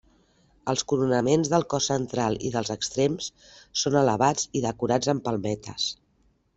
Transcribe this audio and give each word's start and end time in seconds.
Els 0.71 0.83
coronaments 0.91 1.51
del 1.51 1.65
cos 1.73 1.89
central 1.91 2.39
i 2.49 2.53
dels 2.57 2.73
extrems 2.77 3.29
són 3.85 4.01
elevats 4.05 4.51
i 4.61 4.67
decorats 4.69 5.15
amb 5.17 5.27
palmetes. 5.31 5.91